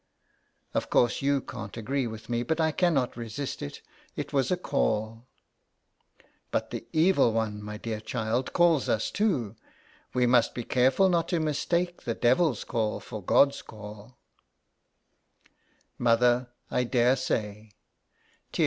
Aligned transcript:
Of 0.73 0.89
course 0.89 1.21
you 1.21 1.41
can't 1.41 1.77
agree 1.77 2.07
with 2.07 2.27
me, 2.27 2.41
but 2.41 2.59
I 2.59 2.71
cannot 2.71 3.15
resist 3.15 3.61
it, 3.61 3.83
it 4.15 4.33
was 4.33 4.49
a 4.49 4.57
call.'' 4.57 5.27
''But 6.51 6.71
the 6.71 6.87
Evil 6.91 7.33
One, 7.33 7.61
my 7.61 7.77
dear 7.77 7.99
child, 8.01 8.51
calls 8.51 8.89
us 8.89 9.11
too; 9.11 9.55
we 10.15 10.25
must 10.25 10.55
be 10.55 10.63
careful 10.63 11.07
not 11.07 11.27
to 11.27 11.39
mistake 11.39 12.01
the 12.01 12.15
devil's 12.15 12.63
call 12.63 12.99
for 12.99 13.21
God's 13.21 13.61
call." 13.61 14.17
145 15.99 16.19
THE 16.19 16.25
EXILE." 16.25 16.47
Mother, 16.49 16.49
I 16.71 16.83
daresay." 16.83 17.69